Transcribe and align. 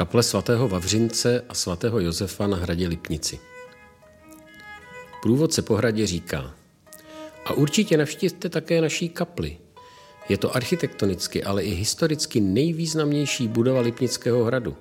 kaple 0.00 0.22
svatého 0.22 0.68
Vavřince 0.68 1.44
a 1.48 1.54
svatého 1.54 2.00
Josefa 2.00 2.46
na 2.46 2.56
hradě 2.56 2.88
Lipnici. 2.88 3.38
Průvodce 5.22 5.62
po 5.62 5.74
hradě 5.74 6.06
říká, 6.06 6.54
a 7.44 7.52
určitě 7.52 7.96
navštivte 7.96 8.48
také 8.48 8.80
naší 8.80 9.08
kapli. 9.08 9.58
Je 10.28 10.38
to 10.38 10.56
architektonicky, 10.56 11.44
ale 11.44 11.64
i 11.64 11.70
historicky 11.70 12.40
nejvýznamnější 12.40 13.48
budova 13.48 13.80
Lipnického 13.80 14.44
hradu. 14.44 14.76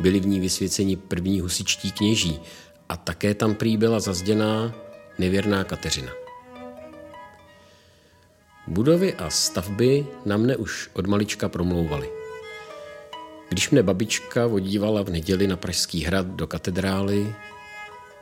Byli 0.00 0.20
v 0.20 0.26
ní 0.26 0.40
vysvěceni 0.40 0.96
první 0.96 1.40
husičtí 1.40 1.92
kněží 1.92 2.40
a 2.88 2.96
také 2.96 3.34
tam 3.34 3.54
prý 3.54 3.76
byla 3.76 4.00
zazděná 4.00 4.74
nevěrná 5.18 5.64
Kateřina. 5.64 6.12
Budovy 8.66 9.14
a 9.14 9.30
stavby 9.30 10.06
na 10.26 10.36
mne 10.36 10.56
už 10.56 10.90
od 10.92 11.06
malička 11.06 11.48
promlouvaly. 11.48 12.21
Když 13.52 13.70
mne 13.70 13.82
babička 13.82 14.46
vodívala 14.46 15.02
v 15.02 15.10
neděli 15.10 15.46
na 15.46 15.56
Pražský 15.56 16.04
hrad 16.04 16.26
do 16.26 16.46
katedrály, 16.46 17.34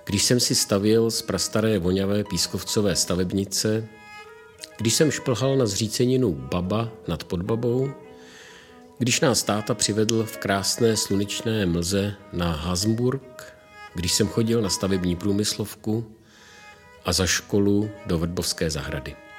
když 0.04 0.24
jsem 0.24 0.40
si 0.40 0.54
stavil 0.54 1.10
z 1.10 1.22
prastaré 1.22 1.78
voňavé 1.78 2.24
pískovcové 2.24 2.96
stavebnice, 2.96 3.86
když 4.78 4.94
jsem 4.94 5.10
šplhal 5.10 5.56
na 5.56 5.66
zříceninu 5.66 6.32
Baba 6.32 6.90
nad 7.08 7.24
Podbabou, 7.24 7.90
když 8.98 9.20
nás 9.20 9.42
táta 9.42 9.74
přivedl 9.74 10.24
v 10.24 10.36
krásné 10.36 10.96
slunečné 10.96 11.66
mlze 11.66 12.14
na 12.32 12.52
Hasburg, 12.52 13.54
když 13.94 14.12
jsem 14.12 14.28
chodil 14.28 14.62
na 14.62 14.68
stavební 14.68 15.16
průmyslovku 15.16 16.16
a 17.04 17.12
za 17.12 17.26
školu 17.26 17.90
do 18.06 18.18
Vrbovské 18.18 18.70
zahrady. 18.70 19.29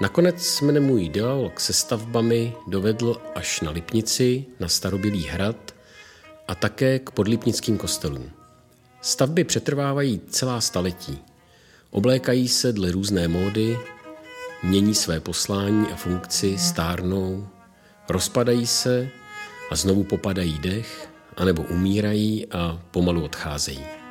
Nakonec 0.00 0.60
mne 0.60 0.80
můj 0.80 1.08
dialog 1.08 1.60
se 1.60 1.72
stavbami 1.72 2.54
dovedl 2.66 3.22
až 3.34 3.60
na 3.60 3.70
Lipnici, 3.70 4.44
na 4.60 4.68
Starobylý 4.68 5.22
hrad 5.22 5.74
a 6.48 6.54
také 6.54 6.98
k 6.98 7.10
podlipnickým 7.10 7.78
kostelům. 7.78 8.30
Stavby 9.00 9.44
přetrvávají 9.44 10.20
celá 10.28 10.60
staletí. 10.60 11.18
Oblékají 11.90 12.48
se 12.48 12.72
dle 12.72 12.92
různé 12.92 13.28
módy, 13.28 13.78
mění 14.62 14.94
své 14.94 15.20
poslání 15.20 15.86
a 15.92 15.96
funkci, 15.96 16.58
stárnou, 16.58 17.48
rozpadají 18.08 18.66
se 18.66 19.08
a 19.70 19.76
znovu 19.76 20.04
popadají 20.04 20.58
dech, 20.58 21.08
anebo 21.36 21.62
umírají 21.62 22.46
a 22.52 22.80
pomalu 22.90 23.24
odcházejí. 23.24 24.03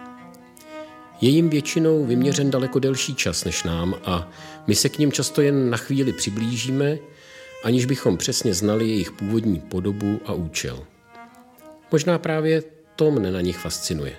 Je 1.24 1.30
jim 1.30 1.50
většinou 1.50 2.06
vyměřen 2.06 2.52
daleko 2.52 2.80
delší 2.80 3.16
čas 3.16 3.44
než 3.44 3.64
nám 3.64 3.96
a 4.06 4.30
my 4.68 4.76
se 4.76 4.90
k 4.90 4.98
ním 4.98 5.12
často 5.12 5.42
jen 5.42 5.70
na 5.70 5.78
chvíli 5.78 6.14
přiblížíme, 6.14 6.98
aniž 7.64 7.86
bychom 7.86 8.18
přesně 8.18 8.54
znali 8.54 8.90
jejich 8.90 9.12
původní 9.12 9.60
podobu 9.60 10.20
a 10.26 10.34
účel. 10.34 10.86
Možná 11.92 12.20
právě 12.20 12.64
to 12.96 13.12
mne 13.12 13.32
na 13.32 13.42
nich 13.42 13.58
fascinuje. 13.58 14.16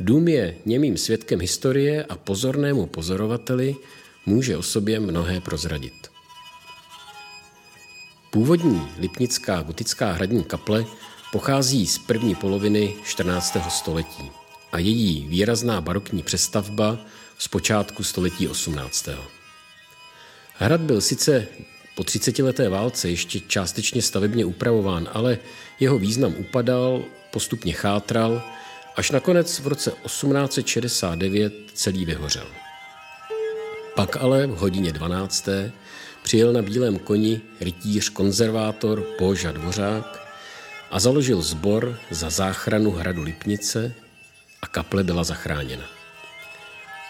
Dům 0.00 0.28
je 0.28 0.56
němým 0.66 0.96
svědkem 0.96 1.40
historie 1.40 2.04
a 2.04 2.16
pozornému 2.16 2.86
pozorovateli 2.86 3.76
může 4.26 4.56
o 4.56 4.62
sobě 4.62 5.00
mnohé 5.00 5.40
prozradit. 5.40 6.08
Původní 8.30 8.88
lipnická 8.98 9.62
gotická 9.62 10.12
hradní 10.12 10.44
kaple 10.44 10.84
pochází 11.32 11.86
z 11.86 11.98
první 11.98 12.34
poloviny 12.34 12.94
14. 13.04 13.56
století 13.68 14.39
a 14.72 14.78
její 14.78 15.26
výrazná 15.28 15.80
barokní 15.80 16.22
přestavba 16.22 16.98
z 17.38 17.48
počátku 17.48 18.04
století 18.04 18.48
18. 18.48 19.08
Hrad 20.54 20.80
byl 20.80 21.00
sice 21.00 21.46
po 21.94 22.02
30-leté 22.02 22.68
válce 22.68 23.10
ještě 23.10 23.40
částečně 23.40 24.02
stavebně 24.02 24.44
upravován, 24.44 25.08
ale 25.12 25.38
jeho 25.80 25.98
význam 25.98 26.34
upadal, 26.38 27.04
postupně 27.30 27.72
chátral, 27.72 28.42
až 28.96 29.10
nakonec 29.10 29.60
v 29.60 29.66
roce 29.66 29.90
1869 29.90 31.52
celý 31.74 32.04
vyhořel. 32.04 32.46
Pak 33.94 34.16
ale 34.16 34.46
v 34.46 34.56
hodině 34.56 34.92
12. 34.92 35.48
přijel 36.22 36.52
na 36.52 36.62
bílém 36.62 36.98
koni 36.98 37.40
rytíř 37.60 38.08
konzervátor 38.08 39.06
Boža 39.18 39.52
Dvořák 39.52 40.28
a 40.90 41.00
založil 41.00 41.42
sbor 41.42 41.98
za 42.10 42.30
záchranu 42.30 42.90
hradu 42.90 43.22
Lipnice 43.22 43.94
a 44.62 44.66
kaple 44.66 45.04
byla 45.04 45.24
zachráněna. 45.24 45.84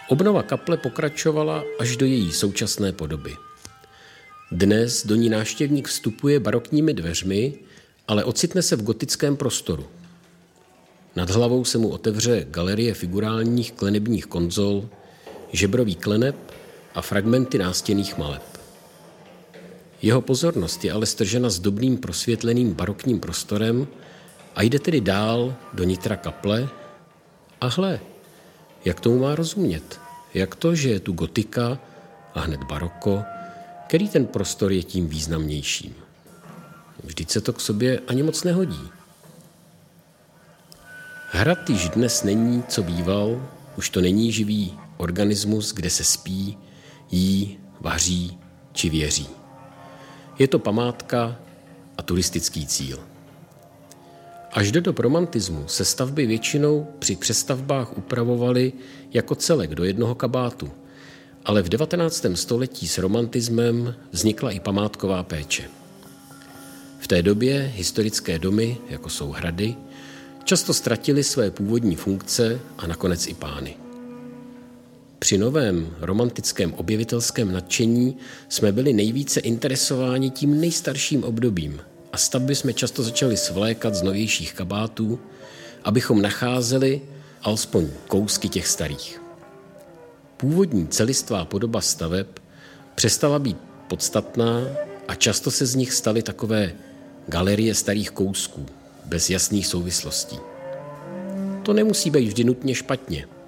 Obnova 0.09 0.43
kaple 0.43 0.77
pokračovala 0.77 1.65
až 1.79 1.97
do 1.97 2.07
její 2.07 2.33
současné 2.33 2.93
podoby. 2.93 3.37
Dnes 4.53 5.07
do 5.07 5.15
ní 5.15 5.29
návštěvník 5.29 5.89
vstupuje 5.89 6.41
barokními 6.41 6.95
dveřmi, 6.95 7.55
ale 8.09 8.25
ocitne 8.25 8.63
se 8.63 8.77
v 8.77 8.83
gotickém 8.83 9.37
prostoru. 9.37 9.87
Nad 11.17 11.31
hlavou 11.31 11.65
se 11.65 11.79
mu 11.79 11.89
otevře 11.89 12.47
galerie 12.51 12.95
figurálních 12.95 13.73
klenebních 13.73 14.27
konzol, 14.27 14.89
žebrový 15.53 15.95
kleneb 15.95 16.37
a 16.95 17.03
fragmenty 17.03 17.59
nástěných 17.59 18.19
maleb. 18.19 18.43
Jeho 20.03 20.21
pozornost 20.21 20.85
je 20.85 20.93
ale 20.93 21.07
stržena 21.07 21.49
dobrým 21.61 21.97
prosvětleným 21.97 22.75
barokním 22.75 23.21
prostorem 23.21 23.89
a 24.57 24.63
jde 24.63 24.79
tedy 24.79 25.01
dál 25.01 25.55
do 25.73 25.85
nitra 25.85 26.17
kaple 26.17 26.69
a 27.61 27.67
hle, 27.69 28.01
jak 28.85 29.01
tomu 29.01 29.19
má 29.19 29.35
rozumět? 29.35 30.01
Jak 30.35 30.55
to, 30.55 30.75
že 30.75 30.89
je 30.89 31.01
tu 31.01 31.13
gotika 31.13 31.79
a 32.35 32.41
hned 32.41 32.65
baroko, 32.65 33.23
který 33.87 34.09
ten 34.09 34.27
prostor 34.27 34.73
je 34.73 34.83
tím 34.83 35.09
významnějším? 35.09 35.95
Vždyť 37.05 37.31
se 37.31 37.41
to 37.41 37.53
k 37.53 37.61
sobě 37.61 38.01
ani 38.09 38.23
moc 38.23 38.45
nehodí. 38.45 38.89
Hrad 41.31 41.71
již 41.71 41.89
dnes 41.89 42.23
není, 42.23 42.63
co 42.69 42.83
býval, 42.83 43.49
už 43.77 43.91
to 43.91 44.01
není 44.01 44.33
živý 44.33 44.79
organismus, 44.97 45.73
kde 45.73 45.91
se 45.91 46.05
spí, 46.05 46.59
jí, 47.11 47.59
vaří 47.81 48.39
či 48.73 48.91
věří. 48.91 49.29
Je 50.39 50.49
to 50.49 50.59
památka 50.59 51.37
a 51.99 52.03
turistický 52.03 52.67
cíl. 52.67 53.10
Až 54.53 54.73
do 54.73 54.81
dob 54.81 54.99
romantismu 54.99 55.65
se 55.67 55.85
stavby 55.85 56.27
většinou 56.27 56.87
při 56.99 57.17
přestavbách 57.17 57.99
upravovaly 57.99 58.73
jako 59.13 59.35
celek 59.35 59.75
do 59.75 59.85
jednoho 59.85 60.15
kabátu, 60.15 60.71
ale 61.45 61.63
v 61.63 61.69
19. 61.69 62.27
století 62.35 62.89
s 62.89 62.99
romantismem 62.99 63.95
vznikla 64.13 64.51
i 64.51 64.61
památková 64.61 65.23
péče. 65.23 65.63
V 66.99 67.07
té 67.07 67.23
době 67.23 67.73
historické 67.77 68.39
domy, 68.39 68.77
jako 68.89 69.09
jsou 69.09 69.31
hrady, 69.31 69.75
často 70.45 70.75
ztratily 70.75 71.25
své 71.25 71.51
původní 71.51 71.97
funkce 71.97 72.61
a 72.79 72.87
nakonec 72.87 73.27
i 73.27 73.35
pány. 73.35 73.77
Při 75.19 75.39
novém 75.39 75.97
romantickém 76.01 76.75
objevitelském 76.75 77.53
nadšení 77.53 78.17
jsme 78.49 78.73
byli 78.73 78.93
nejvíce 78.93 79.41
interesováni 79.41 80.31
tím 80.31 80.61
nejstarším 80.61 81.25
obdobím 81.25 81.81
a 82.13 82.17
stavby 82.17 82.55
jsme 82.55 82.73
často 82.73 83.03
začali 83.03 83.37
svlékat 83.37 83.95
z 83.95 84.03
novějších 84.03 84.55
kabátů, 84.55 85.19
abychom 85.85 86.23
nacházeli 86.23 87.03
alespoň 87.43 87.89
kousky 88.09 88.49
těch 88.49 88.67
starých. 88.67 89.23
Původní 90.37 90.89
celistvá 90.89 91.45
podoba 91.45 91.81
staveb 91.81 92.27
přestala 92.95 93.39
být 93.39 93.57
podstatná 93.89 94.61
a 95.09 95.15
často 95.15 95.51
se 95.51 95.67
z 95.67 95.75
nich 95.75 95.93
staly 95.93 96.23
takové 96.23 96.73
galerie 97.29 97.75
starých 97.75 98.11
kousků, 98.11 98.67
bez 99.05 99.31
jasných 99.31 99.67
souvislostí. 99.67 100.39
To 101.63 101.73
nemusí 101.73 102.11
být 102.11 102.27
vždy 102.27 102.45
nutně 102.45 102.75
špatně– 102.75 103.27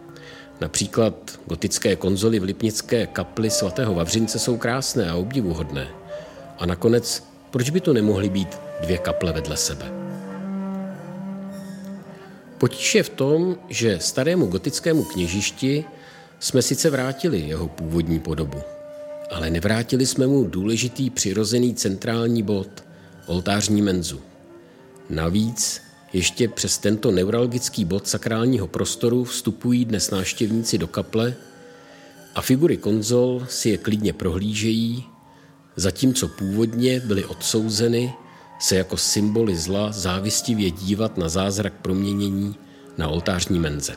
Například 0.62 1.40
gotické 1.46 1.96
konzoly 1.96 2.38
v 2.38 2.42
Lipnické 2.42 3.06
kapli 3.06 3.50
svatého 3.50 3.94
Vavřince 3.94 4.38
jsou 4.38 4.56
krásné 4.56 5.10
a 5.10 5.14
obdivuhodné. 5.14 5.88
A 6.58 6.66
nakonec, 6.66 7.24
proč 7.52 7.70
by 7.70 7.80
to 7.80 7.92
nemohly 7.92 8.28
být 8.28 8.58
dvě 8.80 8.98
kaple 8.98 9.32
vedle 9.32 9.56
sebe? 9.56 9.92
Potíž 12.58 12.94
je 12.94 13.02
v 13.02 13.08
tom, 13.08 13.56
že 13.68 13.98
starému 14.00 14.46
gotickému 14.46 15.04
kněžišti 15.04 15.84
jsme 16.40 16.62
sice 16.62 16.90
vrátili 16.90 17.40
jeho 17.40 17.68
původní 17.68 18.20
podobu, 18.20 18.58
ale 19.30 19.50
nevrátili 19.50 20.06
jsme 20.06 20.26
mu 20.26 20.44
důležitý 20.44 21.10
přirozený 21.10 21.74
centrální 21.74 22.42
bod, 22.42 22.84
oltářní 23.26 23.82
menzu. 23.82 24.20
Navíc 25.10 25.82
ještě 26.12 26.48
přes 26.48 26.78
tento 26.78 27.10
neuralgický 27.10 27.84
bod 27.84 28.08
sakrálního 28.08 28.66
prostoru 28.66 29.24
vstupují 29.24 29.84
dnes 29.84 30.10
návštěvníci 30.10 30.78
do 30.78 30.86
kaple 30.86 31.34
a 32.34 32.40
figury 32.42 32.76
konzol 32.76 33.46
si 33.48 33.68
je 33.68 33.78
klidně 33.78 34.12
prohlížejí, 34.12 35.04
zatímco 35.76 36.28
původně 36.28 37.00
byly 37.00 37.24
odsouzeny 37.24 38.14
se 38.58 38.76
jako 38.76 38.96
symboly 38.96 39.56
zla 39.56 39.92
závistivě 39.92 40.70
dívat 40.70 41.18
na 41.18 41.28
zázrak 41.28 41.72
proměnění 41.82 42.56
na 42.98 43.08
oltářní 43.08 43.58
menze. 43.58 43.94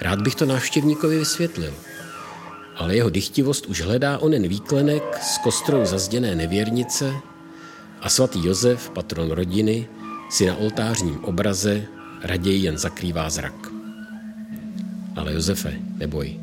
Rád 0.00 0.20
bych 0.20 0.34
to 0.34 0.46
návštěvníkovi 0.46 1.18
vysvětlil, 1.18 1.74
ale 2.76 2.96
jeho 2.96 3.10
dychtivost 3.10 3.66
už 3.66 3.80
hledá 3.80 4.18
onen 4.18 4.48
výklenek 4.48 5.18
z 5.22 5.38
kostrou 5.38 5.84
zazděné 5.84 6.34
nevěrnice 6.34 7.14
a 8.00 8.08
svatý 8.08 8.46
Josef, 8.46 8.90
patron 8.90 9.30
rodiny, 9.30 9.88
si 10.30 10.46
na 10.46 10.56
oltářním 10.56 11.24
obraze 11.24 11.84
raději 12.22 12.62
jen 12.62 12.78
zakrývá 12.78 13.30
zrak. 13.30 13.68
Ale 15.16 15.34
Josefe, 15.34 15.72
neboj. 15.96 16.40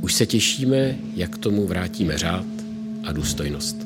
Už 0.00 0.14
se 0.14 0.26
těšíme, 0.26 0.96
jak 1.14 1.38
tomu 1.38 1.66
vrátíme 1.66 2.18
řád 2.18 2.53
a 3.06 3.12
důstojnost. 3.12 3.83